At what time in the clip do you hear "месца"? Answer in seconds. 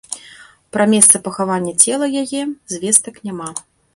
0.93-1.15